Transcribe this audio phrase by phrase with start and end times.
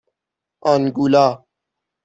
[0.71, 1.45] آنگولا